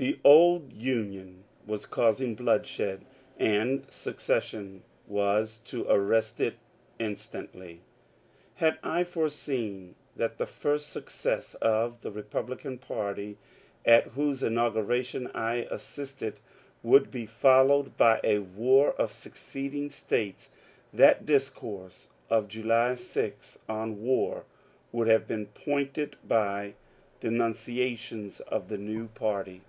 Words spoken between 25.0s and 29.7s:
have been pointed by denunciations of the new party.